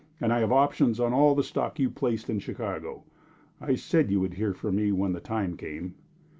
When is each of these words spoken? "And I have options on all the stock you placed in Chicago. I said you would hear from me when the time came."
"And 0.19 0.33
I 0.33 0.39
have 0.39 0.51
options 0.51 0.99
on 0.99 1.13
all 1.13 1.35
the 1.35 1.43
stock 1.43 1.77
you 1.77 1.91
placed 1.91 2.27
in 2.27 2.39
Chicago. 2.39 3.03
I 3.61 3.75
said 3.75 4.09
you 4.09 4.19
would 4.19 4.33
hear 4.33 4.51
from 4.55 4.77
me 4.77 4.91
when 4.91 5.13
the 5.13 5.19
time 5.19 5.55
came." 5.55 5.93